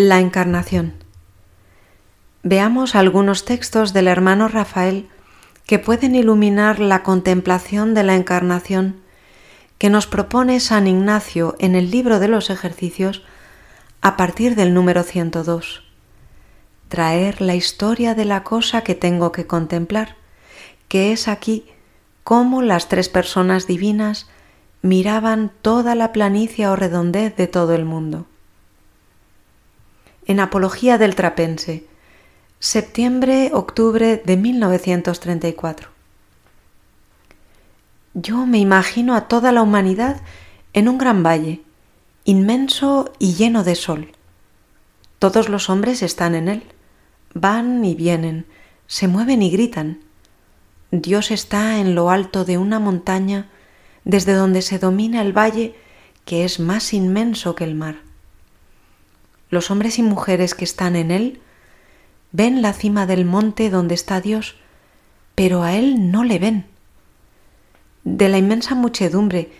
La 0.00 0.20
Encarnación. 0.20 0.94
Veamos 2.44 2.94
algunos 2.94 3.44
textos 3.44 3.92
del 3.92 4.06
hermano 4.06 4.46
Rafael 4.46 5.08
que 5.66 5.80
pueden 5.80 6.14
iluminar 6.14 6.78
la 6.78 7.02
contemplación 7.02 7.94
de 7.94 8.04
la 8.04 8.14
Encarnación 8.14 9.00
que 9.76 9.90
nos 9.90 10.06
propone 10.06 10.60
San 10.60 10.86
Ignacio 10.86 11.56
en 11.58 11.74
el 11.74 11.90
libro 11.90 12.20
de 12.20 12.28
los 12.28 12.48
ejercicios 12.48 13.24
a 14.00 14.16
partir 14.16 14.54
del 14.54 14.72
número 14.72 15.02
102. 15.02 15.82
Traer 16.86 17.40
la 17.40 17.56
historia 17.56 18.14
de 18.14 18.24
la 18.24 18.44
cosa 18.44 18.82
que 18.82 18.94
tengo 18.94 19.32
que 19.32 19.48
contemplar, 19.48 20.14
que 20.86 21.10
es 21.10 21.26
aquí 21.26 21.66
cómo 22.22 22.62
las 22.62 22.86
tres 22.86 23.08
personas 23.08 23.66
divinas 23.66 24.30
miraban 24.80 25.50
toda 25.60 25.96
la 25.96 26.12
planicie 26.12 26.68
o 26.68 26.76
redondez 26.76 27.34
de 27.34 27.48
todo 27.48 27.74
el 27.74 27.84
mundo 27.84 28.28
en 30.28 30.40
Apología 30.40 30.98
del 30.98 31.14
Trapense, 31.14 31.86
septiembre-octubre 32.60 34.22
de 34.22 34.36
1934. 34.36 35.88
Yo 38.12 38.44
me 38.44 38.58
imagino 38.58 39.14
a 39.14 39.26
toda 39.26 39.52
la 39.52 39.62
humanidad 39.62 40.20
en 40.74 40.90
un 40.90 40.98
gran 40.98 41.22
valle, 41.22 41.62
inmenso 42.24 43.10
y 43.18 43.34
lleno 43.34 43.64
de 43.64 43.74
sol. 43.74 44.12
Todos 45.18 45.48
los 45.48 45.70
hombres 45.70 46.02
están 46.02 46.34
en 46.34 46.48
él, 46.48 46.62
van 47.32 47.82
y 47.82 47.94
vienen, 47.94 48.44
se 48.86 49.08
mueven 49.08 49.40
y 49.40 49.50
gritan. 49.50 50.00
Dios 50.90 51.30
está 51.30 51.78
en 51.78 51.94
lo 51.94 52.10
alto 52.10 52.44
de 52.44 52.58
una 52.58 52.78
montaña 52.78 53.48
desde 54.04 54.34
donde 54.34 54.60
se 54.60 54.78
domina 54.78 55.22
el 55.22 55.32
valle 55.32 55.74
que 56.26 56.44
es 56.44 56.60
más 56.60 56.92
inmenso 56.92 57.54
que 57.54 57.64
el 57.64 57.74
mar 57.74 58.07
los 59.50 59.70
hombres 59.70 59.98
y 59.98 60.02
mujeres 60.02 60.54
que 60.54 60.64
están 60.64 60.96
en 60.96 61.10
él 61.10 61.40
ven 62.32 62.62
la 62.62 62.72
cima 62.72 63.06
del 63.06 63.24
monte 63.24 63.70
donde 63.70 63.94
está 63.94 64.20
Dios, 64.20 64.56
pero 65.34 65.62
a 65.62 65.74
él 65.74 66.10
no 66.10 66.24
le 66.24 66.38
ven. 66.38 66.66
De 68.04 68.28
la 68.28 68.38
inmensa 68.38 68.74
muchedumbre, 68.74 69.50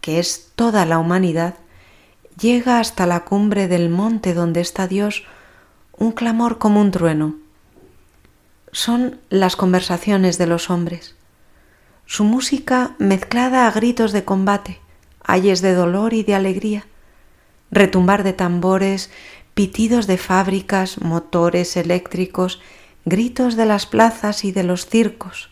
que 0.00 0.18
es 0.18 0.50
toda 0.54 0.84
la 0.84 0.98
humanidad, 0.98 1.54
llega 2.38 2.78
hasta 2.78 3.06
la 3.06 3.24
cumbre 3.24 3.68
del 3.68 3.88
monte 3.88 4.34
donde 4.34 4.60
está 4.60 4.86
Dios 4.86 5.24
un 5.96 6.12
clamor 6.12 6.58
como 6.58 6.80
un 6.80 6.90
trueno. 6.90 7.36
Son 8.72 9.18
las 9.30 9.56
conversaciones 9.56 10.38
de 10.38 10.46
los 10.46 10.70
hombres, 10.70 11.16
su 12.06 12.24
música 12.24 12.94
mezclada 12.98 13.66
a 13.66 13.70
gritos 13.70 14.12
de 14.12 14.24
combate, 14.24 14.80
ayes 15.22 15.60
de 15.60 15.74
dolor 15.74 16.14
y 16.14 16.22
de 16.22 16.34
alegría, 16.34 16.86
retumbar 17.70 18.22
de 18.22 18.32
tambores 18.32 19.10
pitidos 19.58 20.06
de 20.06 20.18
fábricas, 20.18 21.00
motores 21.00 21.76
eléctricos, 21.76 22.60
gritos 23.04 23.56
de 23.56 23.66
las 23.66 23.86
plazas 23.86 24.44
y 24.44 24.52
de 24.52 24.62
los 24.62 24.86
circos, 24.86 25.50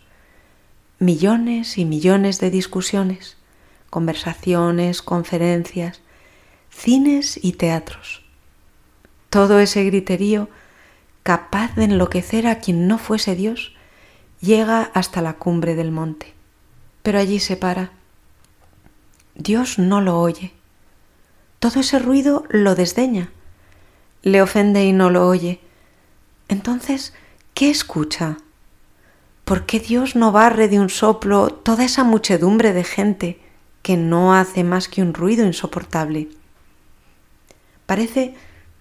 millones 1.00 1.76
y 1.76 1.84
millones 1.84 2.38
de 2.38 2.50
discusiones, 2.52 3.36
conversaciones, 3.90 5.02
conferencias, 5.02 6.02
cines 6.70 7.36
y 7.42 7.54
teatros. 7.54 8.22
Todo 9.28 9.58
ese 9.58 9.82
griterío, 9.82 10.48
capaz 11.24 11.74
de 11.74 11.86
enloquecer 11.86 12.46
a 12.46 12.60
quien 12.60 12.86
no 12.86 12.98
fuese 12.98 13.34
Dios, 13.34 13.74
llega 14.40 14.82
hasta 14.94 15.20
la 15.20 15.32
cumbre 15.32 15.74
del 15.74 15.90
monte. 15.90 16.32
Pero 17.02 17.18
allí 17.18 17.40
se 17.40 17.56
para. 17.56 17.90
Dios 19.34 19.80
no 19.80 20.00
lo 20.00 20.20
oye. 20.20 20.52
Todo 21.58 21.80
ese 21.80 21.98
ruido 21.98 22.44
lo 22.50 22.76
desdeña 22.76 23.32
le 24.26 24.42
ofende 24.42 24.84
y 24.84 24.92
no 24.92 25.08
lo 25.08 25.28
oye. 25.28 25.60
Entonces, 26.48 27.14
¿qué 27.54 27.70
escucha? 27.70 28.38
¿Por 29.44 29.66
qué 29.66 29.78
Dios 29.78 30.16
no 30.16 30.32
barre 30.32 30.66
de 30.66 30.80
un 30.80 30.90
soplo 30.90 31.50
toda 31.50 31.84
esa 31.84 32.02
muchedumbre 32.02 32.72
de 32.72 32.82
gente 32.82 33.40
que 33.82 33.96
no 33.96 34.34
hace 34.34 34.64
más 34.64 34.88
que 34.88 35.00
un 35.00 35.14
ruido 35.14 35.46
insoportable? 35.46 36.28
Parece 37.86 38.34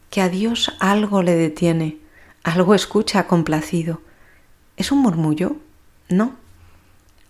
que 0.10 0.22
a 0.22 0.30
Dios 0.30 0.76
algo 0.80 1.22
le 1.22 1.36
detiene, 1.36 2.00
algo 2.44 2.74
escucha 2.74 3.28
complacido. 3.28 4.02
¿Es 4.78 4.92
un 4.92 4.98
murmullo? 4.98 5.58
No, 6.10 6.34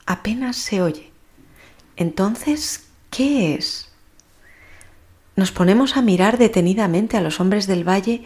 apenas 0.06 0.56
se 0.56 0.82
oye. 0.82 1.12
Entonces, 1.98 2.88
¿qué 3.10 3.56
es? 3.56 3.92
Nos 5.36 5.52
ponemos 5.52 5.98
a 5.98 6.02
mirar 6.02 6.38
detenidamente 6.38 7.18
a 7.18 7.22
los 7.22 7.40
hombres 7.40 7.68
del 7.68 7.88
valle 7.88 8.24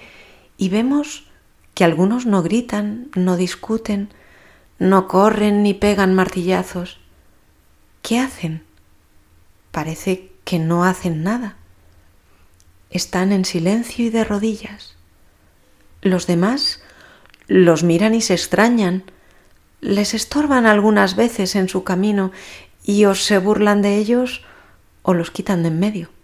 y 0.57 0.69
vemos 0.69 1.25
que 1.73 1.83
algunos 1.83 2.25
no 2.25 2.43
gritan, 2.43 3.09
no 3.15 3.35
discuten, 3.37 4.09
no 4.77 5.07
corren 5.07 5.63
ni 5.63 5.73
pegan 5.73 6.13
martillazos. 6.13 6.99
¿Qué 8.01 8.19
hacen? 8.19 8.63
Parece 9.71 10.31
que 10.43 10.59
no 10.59 10.83
hacen 10.83 11.23
nada. 11.23 11.57
Están 12.91 13.31
en 13.31 13.45
silencio 13.45 14.05
y 14.05 14.09
de 14.09 14.23
rodillas. 14.23 14.95
Los 16.01 16.27
demás 16.27 16.81
los 17.47 17.83
miran 17.83 18.13
y 18.13 18.21
se 18.21 18.33
extrañan, 18.35 19.03
les 19.81 20.13
estorban 20.13 20.65
algunas 20.65 21.15
veces 21.15 21.55
en 21.55 21.69
su 21.69 21.83
camino 21.83 22.31
y 22.83 23.05
o 23.05 23.15
se 23.15 23.39
burlan 23.39 23.81
de 23.81 23.97
ellos 23.97 24.43
o 25.01 25.13
los 25.13 25.31
quitan 25.31 25.63
de 25.63 25.69
en 25.69 25.79
medio 25.79 26.18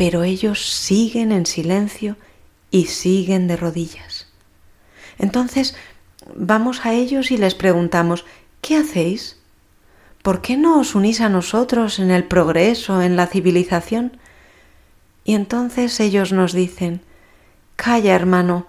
pero 0.00 0.22
ellos 0.22 0.66
siguen 0.66 1.30
en 1.30 1.44
silencio 1.44 2.16
y 2.70 2.86
siguen 2.86 3.48
de 3.48 3.58
rodillas. 3.58 4.28
Entonces 5.18 5.76
vamos 6.34 6.86
a 6.86 6.94
ellos 6.94 7.30
y 7.30 7.36
les 7.36 7.54
preguntamos, 7.54 8.24
¿qué 8.62 8.78
hacéis? 8.78 9.36
¿Por 10.22 10.40
qué 10.40 10.56
no 10.56 10.80
os 10.80 10.94
unís 10.94 11.20
a 11.20 11.28
nosotros 11.28 11.98
en 11.98 12.10
el 12.10 12.24
progreso, 12.24 13.02
en 13.02 13.14
la 13.14 13.26
civilización? 13.26 14.16
Y 15.22 15.34
entonces 15.34 16.00
ellos 16.00 16.32
nos 16.32 16.54
dicen, 16.54 17.02
Calla, 17.76 18.14
hermano, 18.14 18.66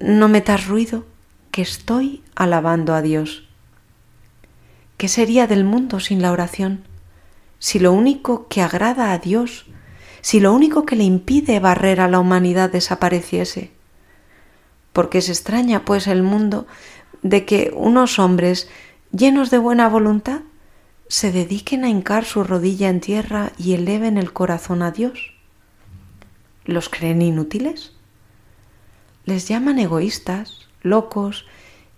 no 0.00 0.26
metas 0.26 0.66
ruido, 0.66 1.06
que 1.52 1.62
estoy 1.62 2.24
alabando 2.34 2.94
a 2.94 3.02
Dios. 3.02 3.46
¿Qué 4.96 5.06
sería 5.06 5.46
del 5.46 5.62
mundo 5.62 6.00
sin 6.00 6.20
la 6.20 6.32
oración? 6.32 6.82
Si 7.60 7.78
lo 7.78 7.92
único 7.92 8.48
que 8.48 8.60
agrada 8.60 9.12
a 9.12 9.18
Dios 9.18 9.64
si 10.28 10.40
lo 10.40 10.52
único 10.52 10.84
que 10.84 10.94
le 10.94 11.04
impide 11.04 11.58
barrer 11.58 12.02
a 12.02 12.06
la 12.06 12.18
humanidad 12.18 12.70
desapareciese? 12.70 13.70
Porque 14.92 15.22
se 15.22 15.32
extraña, 15.32 15.86
pues, 15.86 16.06
el 16.06 16.22
mundo 16.22 16.66
de 17.22 17.46
que 17.46 17.72
unos 17.74 18.18
hombres 18.18 18.68
llenos 19.10 19.50
de 19.50 19.56
buena 19.56 19.88
voluntad 19.88 20.42
se 21.08 21.32
dediquen 21.32 21.82
a 21.82 21.88
hincar 21.88 22.26
su 22.26 22.44
rodilla 22.44 22.90
en 22.90 23.00
tierra 23.00 23.52
y 23.56 23.72
eleven 23.72 24.18
el 24.18 24.34
corazón 24.34 24.82
a 24.82 24.90
Dios. 24.90 25.32
¿Los 26.66 26.90
creen 26.90 27.22
inútiles? 27.22 27.94
Les 29.24 29.48
llaman 29.48 29.78
egoístas, 29.78 30.68
locos 30.82 31.46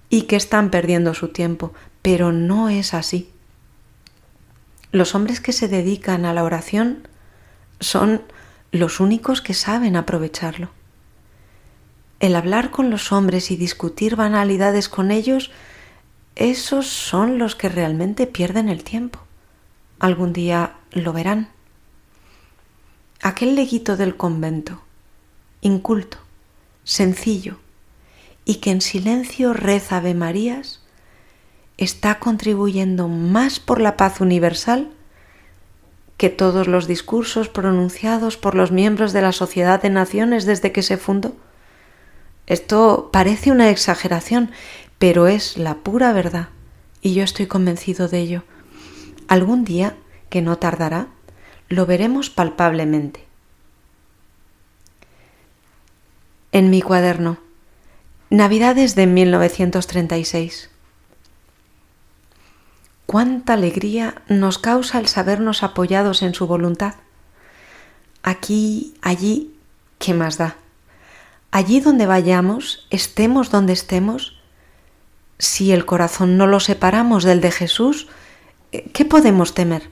y 0.08 0.22
que 0.22 0.36
están 0.36 0.70
perdiendo 0.70 1.14
su 1.14 1.32
tiempo, 1.32 1.72
pero 2.00 2.30
no 2.30 2.68
es 2.68 2.94
así. 2.94 3.28
Los 4.92 5.16
hombres 5.16 5.40
que 5.40 5.52
se 5.52 5.66
dedican 5.66 6.24
a 6.24 6.32
la 6.32 6.44
oración 6.44 7.08
son 7.80 8.22
los 8.70 9.00
únicos 9.00 9.42
que 9.42 9.54
saben 9.54 9.96
aprovecharlo. 9.96 10.70
El 12.20 12.36
hablar 12.36 12.70
con 12.70 12.90
los 12.90 13.12
hombres 13.12 13.50
y 13.50 13.56
discutir 13.56 14.14
banalidades 14.14 14.88
con 14.88 15.10
ellos, 15.10 15.50
esos 16.36 16.86
son 16.86 17.38
los 17.38 17.56
que 17.56 17.68
realmente 17.68 18.26
pierden 18.26 18.68
el 18.68 18.84
tiempo. 18.84 19.20
Algún 19.98 20.32
día 20.32 20.74
lo 20.92 21.12
verán. 21.12 21.48
Aquel 23.22 23.54
leguito 23.54 23.96
del 23.96 24.16
convento, 24.16 24.82
inculto, 25.60 26.18
sencillo, 26.84 27.58
y 28.44 28.56
que 28.56 28.70
en 28.70 28.80
silencio 28.80 29.52
reza 29.52 29.98
Ave 29.98 30.14
Marías, 30.14 30.80
está 31.76 32.18
contribuyendo 32.18 33.08
más 33.08 33.60
por 33.60 33.80
la 33.80 33.96
paz 33.96 34.20
universal 34.20 34.90
que 36.20 36.28
todos 36.28 36.68
los 36.68 36.86
discursos 36.86 37.48
pronunciados 37.48 38.36
por 38.36 38.54
los 38.54 38.72
miembros 38.72 39.14
de 39.14 39.22
la 39.22 39.32
Sociedad 39.32 39.80
de 39.80 39.88
Naciones 39.88 40.44
desde 40.44 40.70
que 40.70 40.82
se 40.82 40.98
fundó. 40.98 41.32
Esto 42.46 43.08
parece 43.10 43.50
una 43.50 43.70
exageración, 43.70 44.50
pero 44.98 45.28
es 45.28 45.56
la 45.56 45.76
pura 45.76 46.12
verdad, 46.12 46.50
y 47.00 47.14
yo 47.14 47.24
estoy 47.24 47.46
convencido 47.46 48.06
de 48.06 48.18
ello. 48.18 48.44
Algún 49.28 49.64
día, 49.64 49.96
que 50.28 50.42
no 50.42 50.58
tardará, 50.58 51.06
lo 51.70 51.86
veremos 51.86 52.28
palpablemente. 52.28 53.24
En 56.52 56.68
mi 56.68 56.82
cuaderno, 56.82 57.38
Navidades 58.28 58.94
de 58.94 59.06
1936 59.06 60.69
cuánta 63.10 63.54
alegría 63.54 64.22
nos 64.28 64.58
causa 64.58 65.00
el 65.00 65.08
sabernos 65.08 65.64
apoyados 65.64 66.22
en 66.22 66.32
su 66.32 66.46
voluntad. 66.46 66.94
Aquí, 68.22 68.94
allí, 69.02 69.56
¿qué 69.98 70.14
más 70.14 70.38
da? 70.38 70.54
allí 71.50 71.80
donde 71.80 72.06
vayamos, 72.06 72.86
estemos 72.90 73.50
donde 73.50 73.72
estemos, 73.72 74.36
si 75.38 75.72
el 75.72 75.86
corazón 75.86 76.36
no 76.36 76.46
lo 76.46 76.60
separamos 76.60 77.24
del 77.24 77.40
de 77.40 77.50
Jesús, 77.50 78.06
¿qué 78.70 79.04
podemos 79.04 79.54
temer? 79.54 79.90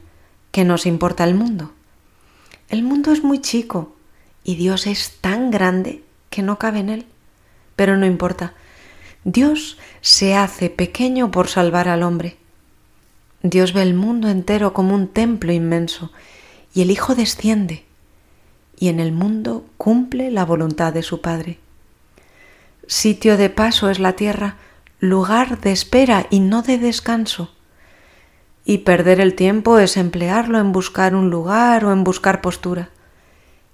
¿Qué 0.52 0.64
nos 0.64 0.86
importa 0.86 1.24
el 1.24 1.34
mundo? 1.34 1.72
El 2.68 2.84
mundo 2.84 3.10
es 3.10 3.24
muy 3.24 3.40
chico 3.40 3.96
y 4.44 4.54
Dios 4.54 4.86
es 4.86 5.16
tan 5.20 5.50
grande 5.50 6.04
que 6.30 6.42
no 6.42 6.56
cabe 6.56 6.78
en 6.78 6.90
él. 6.90 7.06
Pero 7.74 7.96
no 7.96 8.06
importa. 8.06 8.54
Dios 9.24 9.76
se 10.00 10.36
hace 10.36 10.70
pequeño 10.70 11.32
por 11.32 11.48
salvar 11.48 11.88
al 11.88 12.04
hombre. 12.04 12.36
Dios 13.42 13.72
ve 13.72 13.82
el 13.82 13.94
mundo 13.94 14.28
entero 14.28 14.72
como 14.72 14.94
un 14.94 15.08
templo 15.08 15.52
inmenso 15.52 16.10
y 16.74 16.82
el 16.82 16.90
Hijo 16.90 17.14
desciende 17.14 17.84
y 18.78 18.88
en 18.88 19.00
el 19.00 19.12
mundo 19.12 19.64
cumple 19.76 20.30
la 20.30 20.44
voluntad 20.44 20.92
de 20.92 21.02
su 21.02 21.20
Padre. 21.20 21.58
Sitio 22.86 23.36
de 23.36 23.50
paso 23.50 23.90
es 23.90 23.98
la 23.98 24.14
tierra, 24.14 24.56
lugar 25.00 25.60
de 25.60 25.72
espera 25.72 26.26
y 26.30 26.40
no 26.40 26.62
de 26.62 26.78
descanso. 26.78 27.52
Y 28.64 28.78
perder 28.78 29.20
el 29.20 29.34
tiempo 29.34 29.78
es 29.78 29.96
emplearlo 29.96 30.58
en 30.58 30.72
buscar 30.72 31.14
un 31.14 31.30
lugar 31.30 31.84
o 31.84 31.92
en 31.92 32.04
buscar 32.04 32.40
postura. 32.40 32.90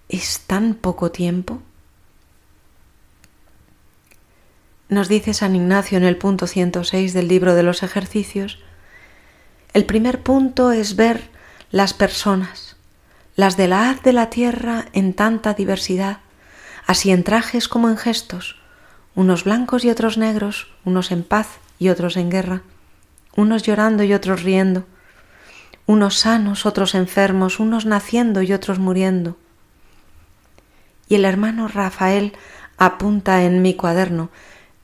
¿Es 0.09 0.41
tan 0.41 0.75
poco 0.75 1.11
tiempo? 1.11 1.61
Nos 4.89 5.09
dice 5.09 5.35
San 5.35 5.57
Ignacio 5.57 5.99
en 5.99 6.05
el 6.05 6.17
punto 6.17 6.47
106 6.47 7.15
del 7.15 7.29
libro 7.29 7.55
de 7.55 7.63
los 7.63 7.83
ejercicios, 7.83 8.59
el 9.75 9.85
primer 9.87 10.23
punto 10.23 10.71
es 10.71 10.95
ver 10.95 11.29
las 11.73 11.95
personas, 11.95 12.77
las 13.35 13.57
de 13.57 13.67
la 13.67 13.91
haz 13.91 14.03
de 14.03 14.13
la 14.13 14.31
tierra 14.31 14.87
en 14.93 15.15
tanta 15.15 15.53
diversidad, 15.53 16.19
así 16.87 17.11
en 17.11 17.25
trajes 17.25 17.67
como 17.67 17.89
en 17.89 17.97
gestos, 17.97 18.57
unos 19.17 19.43
blancos 19.43 19.85
y 19.85 19.91
otros 19.91 20.17
negros, 20.17 20.69
unos 20.85 21.11
en 21.11 21.25
paz 21.25 21.59
y 21.81 21.89
otros 21.89 22.17
en 22.17 22.31
guerra, 22.31 22.63
unos 23.35 23.65
llorando 23.65 24.05
y 24.05 24.15
otros 24.15 24.45
riendo, 24.45 24.85
unos 25.87 26.19
sanos, 26.19 26.67
otros 26.67 26.95
enfermos, 26.95 27.59
unos 27.59 27.85
naciendo 27.85 28.43
y 28.43 28.53
otros 28.53 28.79
muriendo. 28.79 29.37
Y 31.09 31.17
el 31.17 31.25
hermano 31.25 31.67
Rafael 31.67 32.33
apunta 32.77 33.43
en 33.43 33.61
mi 33.61 33.75
cuaderno 33.75 34.31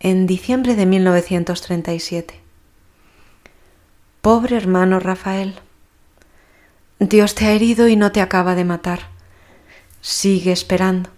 en 0.01 0.27
diciembre 0.27 0.75
de 0.75 0.87
1937. 0.87 2.50
Pobre 4.21 4.59
hermano 4.59 5.01
Rafael, 5.01 5.55
Dios 6.99 7.35
te 7.35 7.47
ha 7.47 7.53
herido 7.53 7.89
y 7.89 7.97
no 7.97 8.13
te 8.13 8.21
acaba 8.21 8.55
de 8.55 8.65
matar. 8.65 9.09
Sigue 10.03 10.53
esperando. 10.53 11.09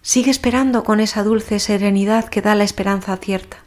Sigue 0.00 0.30
esperando 0.30 0.84
con 0.84 1.00
esa 1.00 1.22
dulce 1.22 1.60
serenidad 1.60 2.30
que 2.30 2.40
da 2.40 2.54
la 2.54 2.64
esperanza 2.64 3.14
cierta. 3.18 3.58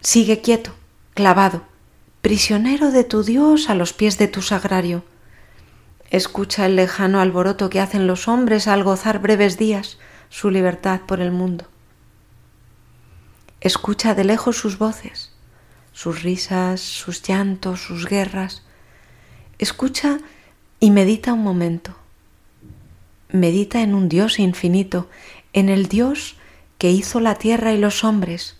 Sigue 0.00 0.42
quieto, 0.42 0.74
clavado, 1.14 1.62
prisionero 2.20 2.90
de 2.90 3.04
tu 3.04 3.22
Dios 3.22 3.70
a 3.70 3.74
los 3.74 3.94
pies 3.94 4.18
de 4.18 4.28
tu 4.28 4.42
sagrario. 4.42 5.04
Escucha 6.10 6.66
el 6.66 6.76
lejano 6.76 7.20
alboroto 7.20 7.70
que 7.70 7.80
hacen 7.80 8.06
los 8.06 8.28
hombres 8.28 8.68
al 8.68 8.84
gozar 8.84 9.20
breves 9.20 9.56
días 9.56 9.96
su 10.28 10.50
libertad 10.50 11.00
por 11.06 11.20
el 11.20 11.32
mundo. 11.32 11.64
Escucha 13.62 14.14
de 14.14 14.24
lejos 14.24 14.58
sus 14.58 14.76
voces, 14.76 15.33
sus 15.94 16.22
risas, 16.22 16.82
sus 16.82 17.26
llantos, 17.26 17.80
sus 17.80 18.04
guerras. 18.06 18.62
Escucha 19.58 20.18
y 20.78 20.90
medita 20.90 21.32
un 21.32 21.42
momento 21.42 21.96
medita 23.34 23.82
en 23.82 23.96
un 23.96 24.08
Dios 24.08 24.38
infinito, 24.38 25.08
en 25.52 25.68
el 25.68 25.88
Dios 25.88 26.36
que 26.78 26.92
hizo 26.92 27.18
la 27.18 27.34
tierra 27.34 27.72
y 27.72 27.78
los 27.78 28.04
hombres, 28.04 28.56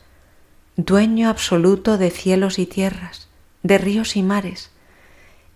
dueño 0.76 1.28
absoluto 1.28 1.96
de 1.96 2.10
cielos 2.10 2.58
y 2.58 2.66
tierras, 2.66 3.28
de 3.62 3.78
ríos 3.78 4.16
y 4.16 4.22
mares, 4.24 4.70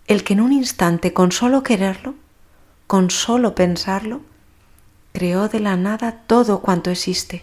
el 0.07 0.23
que 0.23 0.35
en 0.35 0.41
un 0.41 0.53
instante, 0.53 1.13
con 1.13 1.33
solo 1.33 1.65
quererlo, 1.65 2.15
con 2.87 3.11
solo 3.11 3.57
pensarlo, 3.57 4.21
creó 5.13 5.49
de 5.49 5.59
la 5.59 5.77
nada 5.77 6.23
todo 6.29 6.61
cuanto 6.61 6.91
existe. 6.91 7.43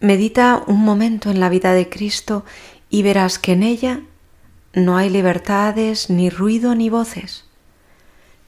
Medita 0.00 0.62
un 0.66 0.80
momento 0.82 1.30
en 1.30 1.40
la 1.40 1.50
vida 1.50 1.74
de 1.74 1.90
Cristo 1.90 2.46
y 2.90 3.02
verás 3.02 3.38
que 3.38 3.52
en 3.52 3.62
ella 3.62 4.00
no 4.72 4.96
hay 4.96 5.10
libertades, 5.10 6.10
ni 6.10 6.30
ruido, 6.30 6.74
ni 6.74 6.90
voces. 6.90 7.44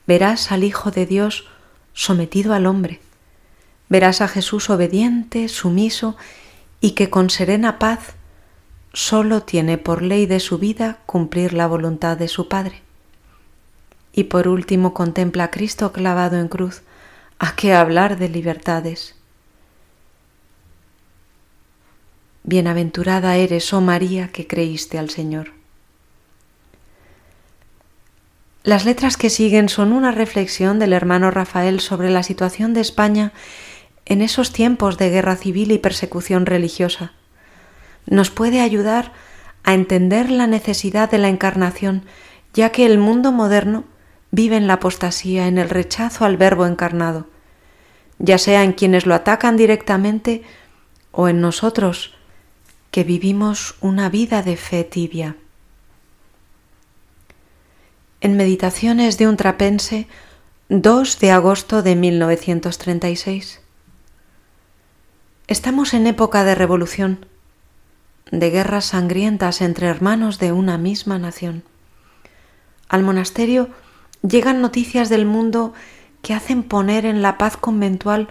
Verás 0.07 0.53
al 0.53 0.65
Hijo 0.65 0.91
de 0.91 1.07
Dios 1.07 1.47
sometido 1.93 2.55
al 2.55 2.67
hombre. 2.67 3.01
Verás 3.89 4.21
a 4.21 4.29
Jesús 4.29 4.71
obediente, 4.71 5.49
sumiso 5.49 6.17
y 6.81 6.93
que 6.93 7.11
con 7.11 7.31
serena 7.31 7.79
paz 7.79 8.15
solo 8.93 9.43
tiene 9.43 9.79
por 9.79 10.03
ley 10.03 10.27
de 10.27 10.41
su 10.41 10.59
vida 10.59 10.99
cumplir 11.07 11.53
la 11.53 11.67
voluntad 11.67 12.17
de 12.17 12.29
su 12.29 12.49
Padre. 12.49 12.83
Y 14.13 14.25
por 14.25 14.49
último 14.49 14.95
contempla 14.95 15.45
a 15.45 15.51
Cristo 15.51 15.93
clavado 15.93 16.39
en 16.39 16.49
cruz. 16.49 16.83
¿A 17.39 17.55
qué 17.55 17.75
hablar 17.75 18.19
de 18.19 18.29
libertades? 18.29 19.20
Bienaventurada 22.43 23.37
eres, 23.37 23.73
oh 23.73 23.81
María, 23.81 24.29
que 24.29 24.47
creíste 24.47 24.99
al 24.99 25.11
Señor. 25.11 25.53
Las 28.63 28.85
letras 28.85 29.17
que 29.17 29.31
siguen 29.31 29.69
son 29.69 29.93
una 29.93 30.11
reflexión 30.11 30.79
del 30.79 30.93
hermano 30.93 31.31
Rafael 31.31 31.81
sobre 31.81 32.11
la 32.11 32.23
situación 32.23 32.75
de 32.75 32.81
España 32.81 33.33
en 34.05 34.23
esos 34.23 34.53
tiempos 34.53 34.99
de 34.99 35.11
guerra 35.11 35.37
civil 35.37 35.71
y 35.73 35.79
persecución 35.79 36.45
religiosa. 36.47 37.13
Nos 38.07 38.31
puede 38.31 38.61
ayudar 38.61 39.13
a 39.63 39.75
entender 39.75 40.31
la 40.31 40.47
necesidad 40.47 41.11
de 41.11 41.19
la 41.19 41.29
encarnación, 41.29 42.05
ya 42.55 42.71
que 42.71 42.87
el 42.87 42.99
mundo 42.99 43.33
moderno 43.33 43.85
vive 44.31 44.57
en 44.57 44.67
la 44.67 44.75
apostasía, 44.75 45.47
en 45.47 45.59
el 45.59 45.71
rechazo 45.71 46.25
al 46.25 46.37
verbo 46.37 46.67
encarnado, 46.67 47.29
ya 48.19 48.39
sea 48.39 48.65
en 48.65 48.73
quienes 48.73 49.07
lo 49.07 49.15
atacan 49.15 49.57
directamente 49.57 50.43
o 51.13 51.29
en 51.29 51.41
nosotros, 51.41 52.15
que 52.91 53.05
vivimos 53.05 53.77
una 53.81 54.09
vida 54.09 54.43
de 54.43 54.57
fe 54.57 54.85
tibia 54.85 55.37
en 58.21 58.37
Meditaciones 58.37 59.17
de 59.17 59.27
un 59.29 59.37
trapense 59.37 60.07
2 60.69 61.19
de 61.21 61.31
agosto 61.31 61.83
de 61.83 61.97
1936. 61.97 63.61
Estamos 65.47 65.95
en 65.95 66.07
época 66.07 66.45
de 66.45 66.55
revolución, 66.55 67.27
de 68.31 68.51
guerras 68.51 68.87
sangrientas 68.87 69.63
entre 69.63 69.87
hermanos 69.87 70.39
de 70.39 70.53
una 70.53 70.77
misma 70.77 71.19
nación. 71.19 71.65
Al 72.89 73.03
monasterio 73.03 73.71
llegan 74.23 74.61
noticias 74.61 75.09
del 75.09 75.25
mundo 75.25 75.73
que 76.23 76.35
hacen 76.35 76.63
poner 76.63 77.07
en 77.07 77.23
la 77.23 77.39
paz 77.39 77.57
conventual 77.57 78.29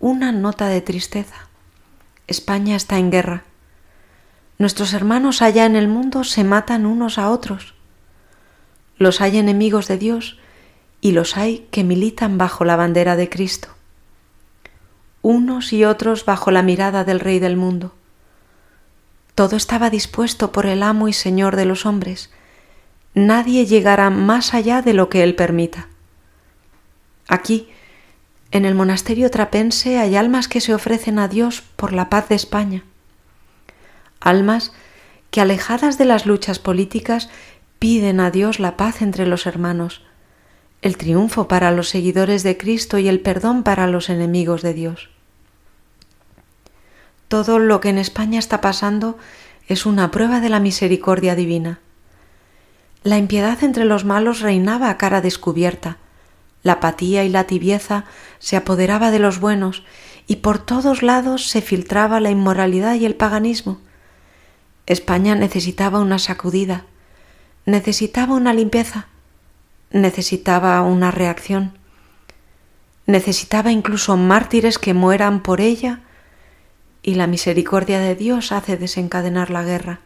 una 0.00 0.32
nota 0.32 0.68
de 0.68 0.82
tristeza. 0.82 1.48
España 2.26 2.76
está 2.76 2.98
en 2.98 3.10
guerra. 3.10 3.44
Nuestros 4.60 4.92
hermanos 4.92 5.42
allá 5.42 5.66
en 5.66 5.74
el 5.74 5.88
mundo 5.88 6.22
se 6.22 6.44
matan 6.44 6.86
unos 6.86 7.18
a 7.18 7.30
otros 7.30 7.74
los 9.00 9.22
hay 9.22 9.38
enemigos 9.38 9.88
de 9.88 9.96
Dios 9.96 10.36
y 11.00 11.12
los 11.12 11.38
hay 11.38 11.66
que 11.70 11.84
militan 11.84 12.36
bajo 12.36 12.66
la 12.66 12.76
bandera 12.76 13.16
de 13.16 13.30
Cristo. 13.30 13.68
Unos 15.22 15.72
y 15.72 15.86
otros 15.86 16.26
bajo 16.26 16.50
la 16.50 16.62
mirada 16.62 17.02
del 17.02 17.18
Rey 17.18 17.38
del 17.38 17.56
mundo. 17.56 17.94
Todo 19.34 19.56
estaba 19.56 19.88
dispuesto 19.88 20.52
por 20.52 20.66
el 20.66 20.82
amo 20.82 21.08
y 21.08 21.14
Señor 21.14 21.56
de 21.56 21.64
los 21.64 21.86
hombres. 21.86 22.30
Nadie 23.14 23.64
llegará 23.64 24.10
más 24.10 24.52
allá 24.52 24.82
de 24.82 24.92
lo 24.92 25.08
que 25.08 25.22
Él 25.22 25.34
permita. 25.34 25.88
Aquí, 27.26 27.70
en 28.50 28.66
el 28.66 28.74
monasterio 28.74 29.30
trapense, 29.30 29.98
hay 29.98 30.14
almas 30.14 30.46
que 30.46 30.60
se 30.60 30.74
ofrecen 30.74 31.18
a 31.18 31.26
Dios 31.26 31.62
por 31.76 31.94
la 31.94 32.10
paz 32.10 32.28
de 32.28 32.34
España. 32.34 32.84
Almas 34.20 34.72
que, 35.30 35.40
alejadas 35.40 35.98
de 35.98 36.04
las 36.04 36.26
luchas 36.26 36.58
políticas, 36.58 37.28
piden 37.78 38.20
a 38.20 38.30
Dios 38.30 38.60
la 38.60 38.76
paz 38.76 39.02
entre 39.02 39.26
los 39.26 39.46
hermanos, 39.46 40.02
el 40.82 40.96
triunfo 40.96 41.48
para 41.48 41.70
los 41.70 41.88
seguidores 41.88 42.42
de 42.42 42.56
Cristo 42.56 42.98
y 42.98 43.08
el 43.08 43.20
perdón 43.20 43.62
para 43.62 43.86
los 43.86 44.08
enemigos 44.08 44.62
de 44.62 44.74
Dios. 44.74 45.10
Todo 47.28 47.58
lo 47.58 47.80
que 47.80 47.90
en 47.90 47.98
España 47.98 48.38
está 48.38 48.60
pasando 48.60 49.18
es 49.68 49.86
una 49.86 50.10
prueba 50.10 50.40
de 50.40 50.48
la 50.48 50.60
misericordia 50.60 51.34
divina. 51.34 51.80
La 53.02 53.18
impiedad 53.18 53.62
entre 53.62 53.84
los 53.84 54.04
malos 54.04 54.40
reinaba 54.40 54.90
a 54.90 54.98
cara 54.98 55.20
descubierta, 55.20 55.98
la 56.62 56.72
apatía 56.72 57.24
y 57.24 57.28
la 57.28 57.44
tibieza 57.44 58.04
se 58.38 58.56
apoderaba 58.56 59.10
de 59.10 59.18
los 59.18 59.40
buenos 59.40 59.84
y 60.26 60.36
por 60.36 60.58
todos 60.58 61.02
lados 61.02 61.48
se 61.48 61.62
filtraba 61.62 62.20
la 62.20 62.30
inmoralidad 62.30 62.96
y 62.96 63.06
el 63.06 63.14
paganismo. 63.14 63.78
España 64.86 65.34
necesitaba 65.34 66.00
una 66.00 66.18
sacudida, 66.18 66.84
necesitaba 67.66 68.34
una 68.34 68.52
limpieza, 68.54 69.06
necesitaba 69.90 70.80
una 70.82 71.10
reacción, 71.10 71.78
necesitaba 73.06 73.72
incluso 73.72 74.16
mártires 74.16 74.78
que 74.78 74.94
mueran 74.94 75.42
por 75.42 75.60
ella 75.60 76.00
y 77.02 77.14
la 77.14 77.26
misericordia 77.26 77.98
de 77.98 78.14
Dios 78.14 78.52
hace 78.52 78.76
desencadenar 78.76 79.50
la 79.50 79.62
guerra. 79.62 80.00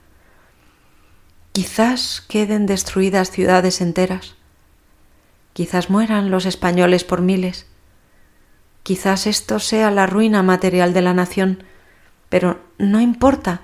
Quizás 1.52 2.24
queden 2.28 2.66
destruidas 2.66 3.30
ciudades 3.30 3.80
enteras, 3.80 4.34
quizás 5.52 5.90
mueran 5.90 6.30
los 6.30 6.46
españoles 6.46 7.04
por 7.04 7.20
miles, 7.20 7.66
quizás 8.82 9.26
esto 9.26 9.60
sea 9.60 9.90
la 9.90 10.06
ruina 10.06 10.42
material 10.42 10.92
de 10.92 11.02
la 11.02 11.14
nación, 11.14 11.62
pero 12.28 12.60
no 12.78 13.00
importa. 13.00 13.62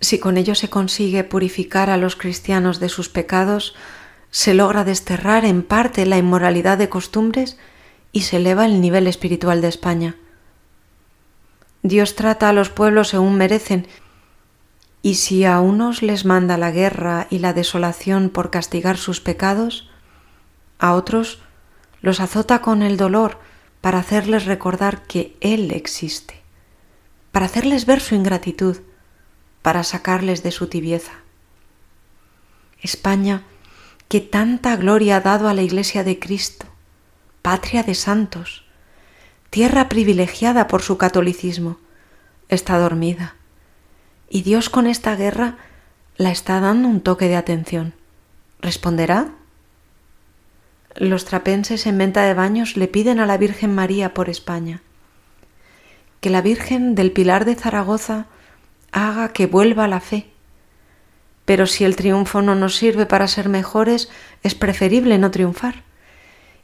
Si 0.00 0.18
con 0.18 0.36
ello 0.36 0.54
se 0.54 0.70
consigue 0.70 1.24
purificar 1.24 1.90
a 1.90 1.96
los 1.96 2.16
cristianos 2.16 2.80
de 2.80 2.88
sus 2.88 3.08
pecados, 3.08 3.74
se 4.30 4.54
logra 4.54 4.84
desterrar 4.84 5.44
en 5.44 5.62
parte 5.62 6.06
la 6.06 6.16
inmoralidad 6.16 6.78
de 6.78 6.88
costumbres 6.88 7.58
y 8.12 8.22
se 8.22 8.38
eleva 8.38 8.64
el 8.64 8.80
nivel 8.80 9.06
espiritual 9.06 9.60
de 9.60 9.68
España. 9.68 10.16
Dios 11.82 12.14
trata 12.14 12.48
a 12.48 12.52
los 12.52 12.70
pueblos 12.70 13.08
según 13.08 13.36
merecen, 13.36 13.86
y 15.02 15.14
si 15.14 15.44
a 15.44 15.60
unos 15.60 16.02
les 16.02 16.24
manda 16.24 16.58
la 16.58 16.70
guerra 16.70 17.26
y 17.30 17.38
la 17.38 17.52
desolación 17.52 18.28
por 18.28 18.50
castigar 18.50 18.98
sus 18.98 19.20
pecados, 19.20 19.88
a 20.78 20.94
otros 20.94 21.40
los 22.02 22.20
azota 22.20 22.60
con 22.60 22.82
el 22.82 22.96
dolor 22.96 23.38
para 23.80 23.98
hacerles 23.98 24.44
recordar 24.44 25.02
que 25.02 25.36
Él 25.40 25.70
existe, 25.72 26.40
para 27.32 27.46
hacerles 27.46 27.86
ver 27.86 28.00
su 28.00 28.14
ingratitud, 28.14 28.78
para 29.62 29.84
sacarles 29.84 30.42
de 30.42 30.50
su 30.50 30.68
tibieza. 30.68 31.12
España, 32.82 33.42
que 34.08 34.20
tanta 34.20 34.76
gloria 34.76 35.16
ha 35.16 35.20
dado 35.20 35.48
a 35.48 35.54
la 35.54 35.62
Iglesia 35.62 36.02
de 36.02 36.18
Cristo, 36.18 36.66
patria 37.42 37.82
de 37.82 37.94
santos, 37.94 38.64
tierra 39.50 39.88
privilegiada 39.88 40.66
por 40.66 40.82
su 40.82 40.96
catolicismo, 40.96 41.78
está 42.48 42.78
dormida. 42.78 43.34
Y 44.28 44.42
Dios 44.42 44.70
con 44.70 44.86
esta 44.86 45.16
guerra 45.16 45.58
la 46.16 46.30
está 46.30 46.60
dando 46.60 46.88
un 46.88 47.00
toque 47.00 47.28
de 47.28 47.36
atención. 47.36 47.94
¿Responderá? 48.60 49.30
Los 50.94 51.24
trapenses 51.24 51.86
en 51.86 51.98
venta 51.98 52.22
de 52.22 52.34
baños 52.34 52.76
le 52.76 52.88
piden 52.88 53.20
a 53.20 53.26
la 53.26 53.36
Virgen 53.36 53.74
María 53.74 54.12
por 54.12 54.28
España. 54.28 54.82
Que 56.20 56.30
la 56.30 56.42
Virgen 56.42 56.94
del 56.94 57.12
Pilar 57.12 57.44
de 57.44 57.54
Zaragoza 57.54 58.26
haga 58.92 59.32
que 59.32 59.46
vuelva 59.46 59.88
la 59.88 60.00
fe. 60.00 60.30
Pero 61.44 61.66
si 61.66 61.84
el 61.84 61.96
triunfo 61.96 62.42
no 62.42 62.54
nos 62.54 62.76
sirve 62.76 63.06
para 63.06 63.26
ser 63.26 63.48
mejores, 63.48 64.08
es 64.42 64.54
preferible 64.54 65.18
no 65.18 65.30
triunfar. 65.30 65.82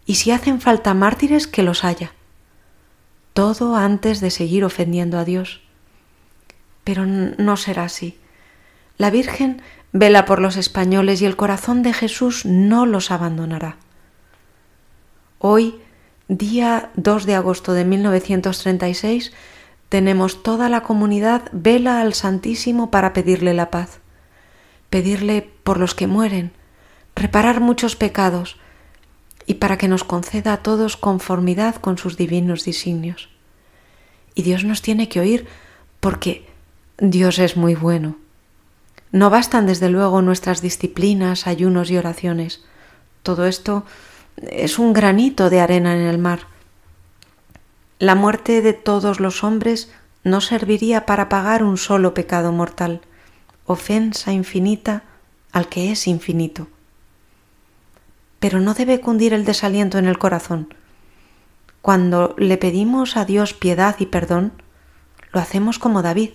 Y 0.06 0.16
si 0.16 0.30
hacen 0.30 0.60
falta 0.60 0.94
mártires, 0.94 1.46
que 1.46 1.62
los 1.62 1.84
haya. 1.84 2.12
Todo 3.32 3.76
antes 3.76 4.20
de 4.20 4.30
seguir 4.30 4.64
ofendiendo 4.64 5.18
a 5.18 5.24
Dios. 5.24 5.62
Pero 6.84 7.04
no 7.04 7.56
será 7.56 7.84
así. 7.84 8.18
La 8.96 9.10
Virgen 9.10 9.60
vela 9.92 10.24
por 10.24 10.40
los 10.40 10.56
españoles 10.56 11.20
y 11.20 11.26
el 11.26 11.36
corazón 11.36 11.82
de 11.82 11.92
Jesús 11.92 12.46
no 12.46 12.86
los 12.86 13.10
abandonará. 13.10 13.76
Hoy, 15.38 15.80
día 16.28 16.90
2 16.96 17.26
de 17.26 17.34
agosto 17.34 17.72
de 17.72 17.84
1936, 17.84 19.32
tenemos 19.88 20.42
toda 20.42 20.68
la 20.68 20.82
comunidad 20.82 21.48
vela 21.52 22.00
al 22.00 22.14
Santísimo 22.14 22.90
para 22.90 23.12
pedirle 23.12 23.54
la 23.54 23.70
paz, 23.70 24.00
pedirle 24.90 25.48
por 25.62 25.78
los 25.78 25.94
que 25.94 26.06
mueren, 26.06 26.52
reparar 27.14 27.60
muchos 27.60 27.96
pecados 27.96 28.56
y 29.46 29.54
para 29.54 29.78
que 29.78 29.88
nos 29.88 30.04
conceda 30.04 30.52
a 30.52 30.62
todos 30.62 30.96
conformidad 30.96 31.76
con 31.76 31.98
sus 31.98 32.16
divinos 32.16 32.64
designios. 32.64 33.28
Y 34.34 34.42
Dios 34.42 34.64
nos 34.64 34.82
tiene 34.82 35.08
que 35.08 35.20
oír 35.20 35.46
porque 36.00 36.46
Dios 36.98 37.38
es 37.38 37.56
muy 37.56 37.74
bueno. 37.74 38.16
No 39.12 39.30
bastan 39.30 39.66
desde 39.66 39.88
luego 39.88 40.20
nuestras 40.20 40.60
disciplinas, 40.60 41.46
ayunos 41.46 41.90
y 41.90 41.96
oraciones. 41.96 42.64
Todo 43.22 43.46
esto 43.46 43.84
es 44.36 44.78
un 44.78 44.92
granito 44.92 45.48
de 45.48 45.60
arena 45.60 45.94
en 45.94 46.02
el 46.02 46.18
mar. 46.18 46.40
La 47.98 48.14
muerte 48.14 48.60
de 48.62 48.72
todos 48.72 49.20
los 49.20 49.42
hombres 49.42 49.90
no 50.22 50.40
serviría 50.40 51.06
para 51.06 51.28
pagar 51.28 51.62
un 51.62 51.76
solo 51.76 52.12
pecado 52.14 52.52
mortal, 52.52 53.00
ofensa 53.64 54.32
infinita 54.32 55.04
al 55.52 55.68
que 55.68 55.92
es 55.92 56.06
infinito. 56.06 56.68
Pero 58.38 58.60
no 58.60 58.74
debe 58.74 59.00
cundir 59.00 59.32
el 59.32 59.44
desaliento 59.44 59.98
en 59.98 60.06
el 60.06 60.18
corazón. 60.18 60.74
Cuando 61.80 62.34
le 62.38 62.58
pedimos 62.58 63.16
a 63.16 63.24
Dios 63.24 63.54
piedad 63.54 63.96
y 63.98 64.06
perdón, 64.06 64.52
lo 65.32 65.40
hacemos 65.40 65.78
como 65.78 66.02
David 66.02 66.30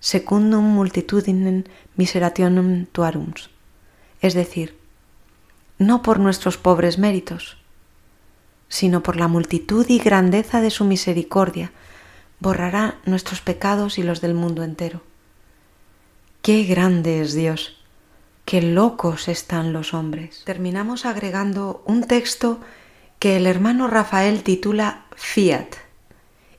secundum 0.00 0.64
multitudinem 0.64 1.64
miserationum 1.96 2.86
tuarum, 2.92 3.32
es 4.20 4.34
decir, 4.34 4.78
no 5.78 6.02
por 6.02 6.20
nuestros 6.20 6.58
pobres 6.58 6.98
méritos, 6.98 7.56
sino 8.68 9.02
por 9.02 9.16
la 9.16 9.28
multitud 9.28 9.86
y 9.88 9.98
grandeza 9.98 10.60
de 10.60 10.70
su 10.70 10.84
misericordia, 10.84 11.72
borrará 12.40 12.98
nuestros 13.04 13.40
pecados 13.40 13.98
y 13.98 14.02
los 14.02 14.20
del 14.20 14.34
mundo 14.34 14.62
entero. 14.62 15.02
Qué 16.42 16.64
grande 16.64 17.20
es 17.22 17.34
Dios, 17.34 17.76
qué 18.44 18.62
locos 18.62 19.28
están 19.28 19.72
los 19.72 19.94
hombres. 19.94 20.42
Terminamos 20.44 21.06
agregando 21.06 21.82
un 21.86 22.04
texto 22.04 22.60
que 23.18 23.36
el 23.36 23.46
hermano 23.46 23.88
Rafael 23.88 24.42
titula 24.42 25.06
Fiat 25.16 25.76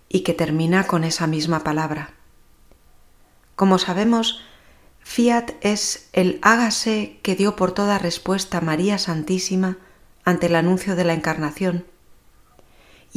y 0.10 0.22
que 0.22 0.34
termina 0.34 0.88
con 0.88 1.04
esa 1.04 1.28
misma 1.28 1.64
palabra. 1.64 2.12
Como 3.56 3.78
sabemos, 3.80 4.42
fiat 5.00 5.52
es 5.62 6.10
el 6.14 6.40
hágase 6.42 7.20
que 7.24 7.36
dio 7.36 7.56
por 7.56 7.72
toda 7.72 7.98
respuesta 7.98 8.62
María 8.62 8.98
Santísima 8.98 9.78
ante 10.24 10.48
el 10.48 10.56
anuncio 10.56 10.96
de 10.96 11.04
la 11.04 11.14
Encarnación. 11.14 11.86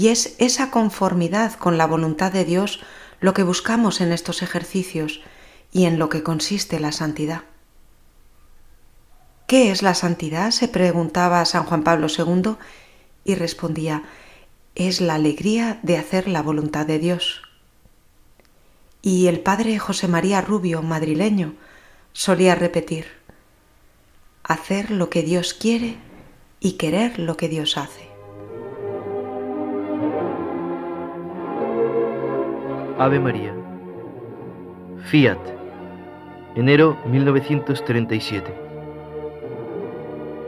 Y 0.00 0.08
es 0.08 0.34
esa 0.38 0.70
conformidad 0.70 1.52
con 1.56 1.76
la 1.76 1.86
voluntad 1.86 2.32
de 2.32 2.46
Dios 2.46 2.80
lo 3.20 3.34
que 3.34 3.42
buscamos 3.42 4.00
en 4.00 4.12
estos 4.12 4.40
ejercicios 4.40 5.20
y 5.72 5.84
en 5.84 5.98
lo 5.98 6.08
que 6.08 6.22
consiste 6.22 6.80
la 6.80 6.90
santidad. 6.90 7.42
¿Qué 9.46 9.70
es 9.70 9.82
la 9.82 9.92
santidad? 9.92 10.52
se 10.52 10.68
preguntaba 10.68 11.44
San 11.44 11.64
Juan 11.64 11.82
Pablo 11.82 12.06
II 12.06 12.56
y 13.24 13.34
respondía, 13.34 14.04
es 14.74 15.02
la 15.02 15.16
alegría 15.16 15.80
de 15.82 15.98
hacer 15.98 16.28
la 16.28 16.40
voluntad 16.40 16.86
de 16.86 16.98
Dios. 16.98 17.42
Y 19.02 19.26
el 19.26 19.40
padre 19.40 19.78
José 19.78 20.08
María 20.08 20.40
Rubio, 20.40 20.80
madrileño, 20.80 21.56
solía 22.14 22.54
repetir, 22.54 23.04
hacer 24.44 24.92
lo 24.92 25.10
que 25.10 25.22
Dios 25.22 25.52
quiere 25.52 25.98
y 26.58 26.78
querer 26.78 27.18
lo 27.18 27.36
que 27.36 27.50
Dios 27.50 27.76
hace. 27.76 28.09
Ave 33.00 33.18
María. 33.18 33.54
Fiat. 35.04 35.38
Enero 36.54 36.98
1937. 37.06 38.52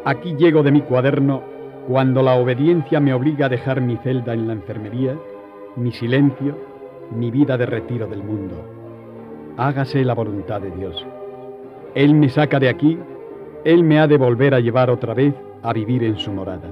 Aquí 0.04 0.36
llego 0.36 0.62
de 0.62 0.70
mi 0.70 0.82
cuaderno 0.82 1.42
cuando 1.88 2.22
la 2.22 2.34
obediencia 2.34 3.00
me 3.00 3.14
obliga 3.14 3.46
a 3.46 3.48
dejar 3.48 3.80
mi 3.80 3.96
celda 3.96 4.34
en 4.34 4.48
la 4.48 4.52
enfermería, 4.52 5.16
mi 5.76 5.92
silencio, 5.92 6.58
mi 7.10 7.30
vida 7.30 7.56
de 7.56 7.64
retiro 7.64 8.06
del 8.06 8.22
mundo. 8.22 8.56
Hágase 9.56 10.04
la 10.04 10.12
voluntad 10.12 10.60
de 10.60 10.72
Dios. 10.72 11.06
Él 11.94 12.12
me 12.14 12.28
saca 12.28 12.60
de 12.60 12.68
aquí, 12.68 12.98
Él 13.64 13.82
me 13.82 13.98
ha 13.98 14.06
de 14.06 14.18
volver 14.18 14.52
a 14.52 14.60
llevar 14.60 14.90
otra 14.90 15.14
vez 15.14 15.32
a 15.62 15.72
vivir 15.72 16.04
en 16.04 16.18
su 16.18 16.30
morada. 16.30 16.68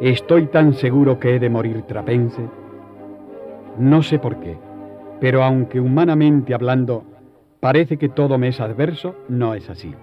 Estoy 0.00 0.46
tan 0.46 0.74
seguro 0.74 1.18
que 1.18 1.34
he 1.34 1.38
de 1.40 1.50
morir 1.50 1.82
trapense. 1.88 2.42
No 3.78 4.00
sé 4.04 4.20
por 4.20 4.36
qué, 4.36 4.56
pero 5.20 5.42
aunque 5.42 5.80
humanamente 5.80 6.54
hablando 6.54 7.04
parece 7.60 7.96
que 7.96 8.08
todo 8.08 8.38
me 8.38 8.48
es 8.48 8.60
adverso, 8.60 9.14
no 9.28 9.54
es 9.54 9.70
así. 9.70 9.94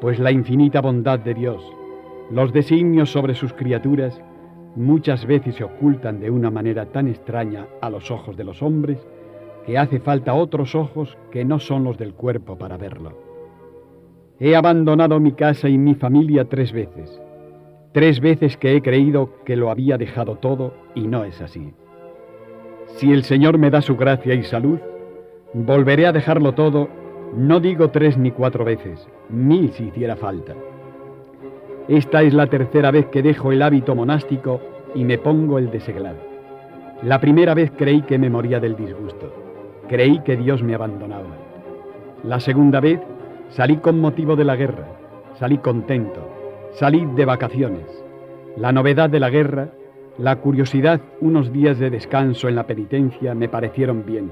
Pues 0.00 0.18
la 0.18 0.32
infinita 0.32 0.80
bondad 0.80 1.18
de 1.18 1.34
Dios, 1.34 1.62
los 2.30 2.52
designios 2.52 3.10
sobre 3.10 3.34
sus 3.34 3.52
criaturas, 3.52 4.20
muchas 4.76 5.26
veces 5.26 5.56
se 5.56 5.64
ocultan 5.64 6.20
de 6.20 6.30
una 6.30 6.50
manera 6.50 6.86
tan 6.86 7.08
extraña 7.08 7.66
a 7.80 7.90
los 7.90 8.10
ojos 8.10 8.36
de 8.36 8.44
los 8.44 8.62
hombres 8.62 8.98
que 9.66 9.78
hace 9.78 10.00
falta 10.00 10.34
otros 10.34 10.74
ojos 10.74 11.16
que 11.30 11.44
no 11.44 11.58
son 11.58 11.84
los 11.84 11.98
del 11.98 12.14
cuerpo 12.14 12.56
para 12.56 12.76
verlo. 12.76 13.12
He 14.38 14.56
abandonado 14.56 15.20
mi 15.20 15.32
casa 15.32 15.68
y 15.68 15.76
mi 15.76 15.94
familia 15.94 16.46
tres 16.46 16.72
veces, 16.72 17.20
tres 17.92 18.20
veces 18.20 18.56
que 18.56 18.74
he 18.74 18.82
creído 18.82 19.34
que 19.44 19.56
lo 19.56 19.70
había 19.70 19.98
dejado 19.98 20.36
todo 20.36 20.72
y 20.94 21.06
no 21.06 21.24
es 21.24 21.40
así. 21.42 21.74
Si 22.96 23.12
el 23.12 23.24
Señor 23.24 23.58
me 23.58 23.70
da 23.70 23.80
su 23.80 23.96
gracia 23.96 24.34
y 24.34 24.42
salud, 24.42 24.78
volveré 25.52 26.06
a 26.06 26.12
dejarlo 26.12 26.52
todo, 26.52 26.88
no 27.34 27.60
digo 27.60 27.90
tres 27.90 28.16
ni 28.18 28.30
cuatro 28.30 28.64
veces, 28.64 29.06
mil 29.28 29.72
si 29.72 29.84
hiciera 29.84 30.16
falta. 30.16 30.54
Esta 31.88 32.22
es 32.22 32.34
la 32.34 32.46
tercera 32.46 32.90
vez 32.90 33.06
que 33.06 33.22
dejo 33.22 33.52
el 33.52 33.62
hábito 33.62 33.94
monástico 33.94 34.60
y 34.94 35.04
me 35.04 35.18
pongo 35.18 35.58
el 35.58 35.70
de 35.70 35.80
seglar. 35.80 36.16
La 37.02 37.20
primera 37.20 37.54
vez 37.54 37.72
creí 37.76 38.02
que 38.02 38.18
me 38.18 38.30
moría 38.30 38.60
del 38.60 38.76
disgusto. 38.76 39.32
Creí 39.88 40.20
que 40.20 40.36
Dios 40.36 40.62
me 40.62 40.74
abandonaba. 40.74 41.30
La 42.22 42.38
segunda 42.38 42.78
vez 42.78 43.00
salí 43.48 43.78
con 43.78 43.98
motivo 43.98 44.36
de 44.36 44.44
la 44.44 44.54
guerra. 44.54 44.86
Salí 45.38 45.58
contento. 45.58 46.28
Salí 46.74 47.06
de 47.16 47.24
vacaciones. 47.24 47.86
La 48.56 48.70
novedad 48.70 49.08
de 49.08 49.18
la 49.18 49.30
guerra, 49.30 49.70
la 50.20 50.36
curiosidad, 50.36 51.00
unos 51.22 51.50
días 51.50 51.78
de 51.78 51.88
descanso 51.88 52.46
en 52.46 52.54
la 52.54 52.66
penitencia 52.66 53.34
me 53.34 53.48
parecieron 53.48 54.04
bien. 54.04 54.30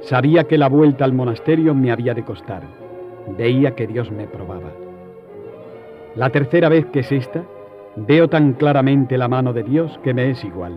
Sabía 0.00 0.44
que 0.44 0.58
la 0.58 0.68
vuelta 0.68 1.06
al 1.06 1.14
monasterio 1.14 1.74
me 1.74 1.90
había 1.90 2.12
de 2.12 2.24
costar. 2.24 2.62
Veía 3.38 3.74
que 3.74 3.86
Dios 3.86 4.10
me 4.10 4.26
probaba. 4.26 4.70
La 6.14 6.28
tercera 6.28 6.68
vez 6.68 6.84
que 6.86 7.00
es 7.00 7.10
esta, 7.10 7.42
veo 7.96 8.28
tan 8.28 8.52
claramente 8.52 9.16
la 9.16 9.28
mano 9.28 9.54
de 9.54 9.62
Dios 9.62 9.98
que 10.02 10.12
me 10.12 10.30
es 10.30 10.44
igual, 10.44 10.74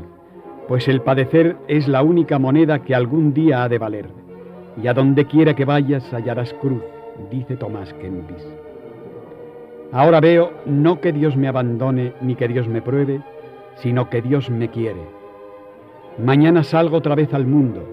pues 0.70 0.88
el 0.88 1.01
padecer 1.01 1.58
es 1.68 1.89
la 1.89 2.01
única 2.01 2.39
moneda 2.39 2.80
que 2.80 2.96
algún 2.96 3.34
día 3.34 3.63
ha 3.63 3.70
de 3.70 3.80
valer, 3.80 4.08
y 4.82 4.88
a 4.88 4.94
donde 4.94 5.25
quiera 5.25 5.56
que 5.56 5.66
vayas 5.66 6.13
hallarás 6.13 6.54
cruz, 6.54 6.84
dice 7.30 7.58
Tomás 7.58 7.94
Kempis. 7.96 8.48
Ahora 9.92 10.22
veo 10.22 10.51
no 10.66 11.01
que 11.01 11.12
Dios 11.12 11.36
me 11.36 11.50
abandone 11.50 12.13
ni 12.22 12.36
que 12.36 12.48
Dios 12.48 12.68
me 12.68 12.82
pruebe, 12.82 13.22
sino 13.81 14.10
que 14.10 14.22
Dios 14.22 14.50
me 14.50 14.69
quiere. 14.69 15.01
Mañana 16.17 16.63
salgo 16.63 16.98
otra 16.98 17.15
vez 17.15 17.34
al 17.34 17.46
mundo, 17.46 17.84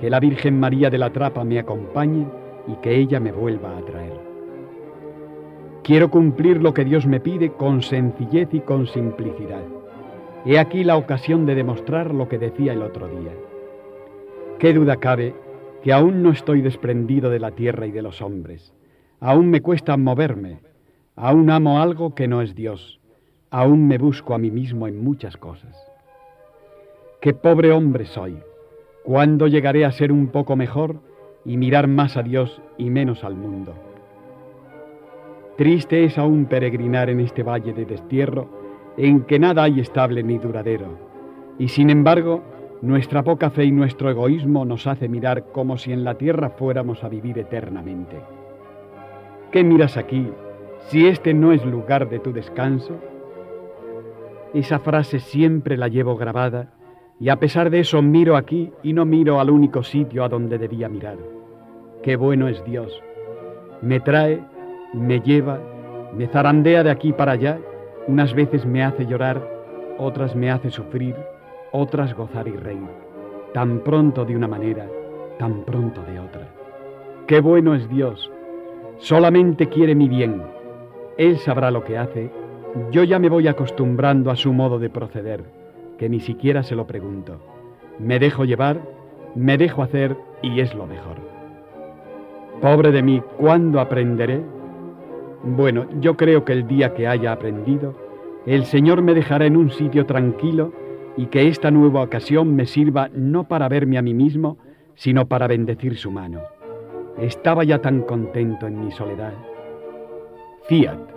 que 0.00 0.10
la 0.10 0.20
Virgen 0.20 0.58
María 0.58 0.90
de 0.90 0.98
la 0.98 1.10
Trapa 1.10 1.44
me 1.44 1.58
acompañe 1.58 2.26
y 2.68 2.74
que 2.76 2.96
ella 2.96 3.20
me 3.20 3.32
vuelva 3.32 3.76
a 3.76 3.82
traer. 3.82 4.20
Quiero 5.82 6.10
cumplir 6.10 6.62
lo 6.62 6.72
que 6.72 6.84
Dios 6.84 7.06
me 7.06 7.20
pide 7.20 7.52
con 7.52 7.82
sencillez 7.82 8.48
y 8.52 8.60
con 8.60 8.86
simplicidad. 8.86 9.62
He 10.46 10.58
aquí 10.58 10.84
la 10.84 10.96
ocasión 10.96 11.46
de 11.46 11.54
demostrar 11.54 12.14
lo 12.14 12.28
que 12.28 12.38
decía 12.38 12.72
el 12.72 12.82
otro 12.82 13.08
día. 13.08 13.32
¿Qué 14.58 14.72
duda 14.72 14.96
cabe 14.96 15.34
que 15.82 15.92
aún 15.92 16.22
no 16.22 16.30
estoy 16.30 16.62
desprendido 16.62 17.28
de 17.28 17.40
la 17.40 17.50
tierra 17.50 17.86
y 17.86 17.90
de 17.90 18.02
los 18.02 18.22
hombres? 18.22 18.72
Aún 19.20 19.50
me 19.50 19.62
cuesta 19.62 19.96
moverme, 19.96 20.60
aún 21.16 21.50
amo 21.50 21.80
algo 21.80 22.14
que 22.14 22.28
no 22.28 22.40
es 22.40 22.54
Dios, 22.54 23.00
aún 23.54 23.86
me 23.86 23.98
busco 23.98 24.34
a 24.34 24.38
mí 24.38 24.50
mismo 24.50 24.88
en 24.88 25.04
muchas 25.04 25.36
cosas. 25.36 25.76
Qué 27.20 27.34
pobre 27.34 27.70
hombre 27.70 28.04
soy. 28.04 28.36
¿Cuándo 29.04 29.46
llegaré 29.46 29.84
a 29.84 29.92
ser 29.92 30.10
un 30.10 30.26
poco 30.26 30.56
mejor 30.56 30.96
y 31.44 31.56
mirar 31.56 31.86
más 31.86 32.16
a 32.16 32.24
Dios 32.24 32.60
y 32.78 32.90
menos 32.90 33.22
al 33.22 33.36
mundo? 33.36 33.72
Triste 35.56 36.02
es 36.02 36.18
aún 36.18 36.46
peregrinar 36.46 37.10
en 37.10 37.20
este 37.20 37.44
valle 37.44 37.72
de 37.72 37.84
destierro, 37.84 38.48
en 38.96 39.22
que 39.22 39.38
nada 39.38 39.62
hay 39.62 39.78
estable 39.78 40.24
ni 40.24 40.38
duradero. 40.38 40.98
Y 41.56 41.68
sin 41.68 41.90
embargo, 41.90 42.42
nuestra 42.82 43.22
poca 43.22 43.50
fe 43.50 43.66
y 43.66 43.70
nuestro 43.70 44.10
egoísmo 44.10 44.64
nos 44.64 44.88
hace 44.88 45.08
mirar 45.08 45.52
como 45.52 45.78
si 45.78 45.92
en 45.92 46.02
la 46.02 46.16
tierra 46.16 46.50
fuéramos 46.50 47.04
a 47.04 47.08
vivir 47.08 47.38
eternamente. 47.38 48.16
¿Qué 49.52 49.62
miras 49.62 49.96
aquí 49.96 50.28
si 50.88 51.06
este 51.06 51.32
no 51.34 51.52
es 51.52 51.64
lugar 51.64 52.10
de 52.10 52.18
tu 52.18 52.32
descanso? 52.32 53.13
Esa 54.54 54.78
frase 54.78 55.20
siempre 55.20 55.76
la 55.76 55.88
llevo 55.88 56.16
grabada 56.16 56.72
y 57.20 57.28
a 57.28 57.36
pesar 57.36 57.70
de 57.70 57.80
eso 57.80 58.00
miro 58.00 58.36
aquí 58.36 58.72
y 58.82 58.92
no 58.92 59.04
miro 59.04 59.40
al 59.40 59.50
único 59.50 59.82
sitio 59.82 60.24
a 60.24 60.28
donde 60.28 60.58
debía 60.58 60.88
mirar. 60.88 61.18
Qué 62.02 62.16
bueno 62.16 62.48
es 62.48 62.64
Dios. 62.64 63.02
Me 63.82 64.00
trae 64.00 64.40
me 64.94 65.20
lleva, 65.20 65.58
me 66.16 66.28
zarandea 66.28 66.84
de 66.84 66.90
aquí 66.90 67.12
para 67.12 67.32
allá, 67.32 67.58
unas 68.06 68.32
veces 68.32 68.64
me 68.64 68.82
hace 68.84 69.06
llorar, 69.06 69.42
otras 69.98 70.36
me 70.36 70.50
hace 70.50 70.70
sufrir, 70.70 71.16
otras 71.72 72.14
gozar 72.14 72.46
y 72.46 72.52
reír, 72.52 72.88
tan 73.52 73.80
pronto 73.80 74.24
de 74.24 74.36
una 74.36 74.46
manera, 74.46 74.86
tan 75.38 75.64
pronto 75.64 76.02
de 76.02 76.20
otra. 76.20 76.48
Qué 77.26 77.40
bueno 77.40 77.74
es 77.74 77.88
Dios, 77.88 78.30
solamente 78.98 79.68
quiere 79.68 79.94
mi 79.94 80.08
bien, 80.08 80.42
Él 81.18 81.38
sabrá 81.38 81.70
lo 81.70 81.82
que 81.82 81.98
hace, 81.98 82.30
yo 82.90 83.04
ya 83.04 83.18
me 83.18 83.28
voy 83.28 83.48
acostumbrando 83.48 84.30
a 84.30 84.36
su 84.36 84.52
modo 84.52 84.78
de 84.78 84.90
proceder, 84.90 85.44
que 85.98 86.08
ni 86.08 86.20
siquiera 86.20 86.62
se 86.62 86.74
lo 86.74 86.86
pregunto. 86.86 87.40
Me 87.98 88.18
dejo 88.18 88.44
llevar, 88.44 88.80
me 89.34 89.56
dejo 89.56 89.82
hacer 89.82 90.16
y 90.42 90.60
es 90.60 90.74
lo 90.74 90.86
mejor. 90.86 91.16
Pobre 92.60 92.90
de 92.90 93.02
mí, 93.02 93.22
¿cuándo 93.36 93.80
aprenderé? 93.80 94.40
Bueno, 95.42 95.86
yo 96.00 96.16
creo 96.16 96.44
que 96.44 96.52
el 96.52 96.66
día 96.66 96.94
que 96.94 97.06
haya 97.06 97.32
aprendido, 97.32 97.94
el 98.46 98.64
Señor 98.64 99.02
me 99.02 99.14
dejará 99.14 99.46
en 99.46 99.56
un 99.56 99.70
sitio 99.70 100.06
tranquilo 100.06 100.72
y 101.16 101.26
que 101.26 101.48
esta 101.48 101.70
nueva 101.70 102.02
ocasión 102.02 102.56
me 102.56 102.66
sirva 102.66 103.08
no 103.14 103.44
para 103.44 103.68
verme 103.68 103.98
a 103.98 104.02
mí 104.02 104.14
mismo, 104.14 104.58
sino 104.94 105.26
para 105.26 105.46
bendecir 105.46 105.96
su 105.96 106.10
mano. 106.10 106.40
Estaba 107.18 107.62
ya 107.64 107.80
tan 107.80 108.02
contento 108.02 108.66
en 108.66 108.84
mi 108.84 108.90
soledad. 108.90 109.34
Fiat. 110.68 111.13